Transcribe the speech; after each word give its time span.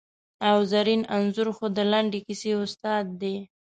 او 0.49 0.57
زرین 0.71 1.01
انځور 1.15 1.47
خو 1.57 1.65
د 1.77 1.79
لنډې 1.91 2.19
کیسې 2.27 2.51
استاد 2.63 3.05
دی! 3.21 3.35